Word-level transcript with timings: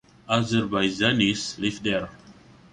Azerbaijanis 0.35 1.59
live 1.59 1.83
there. 1.83 2.09